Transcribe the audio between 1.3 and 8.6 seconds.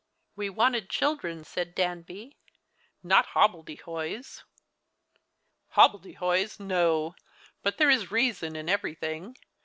said Danby," not hobblede hoys."" Hobbledehoys! no, but there is reason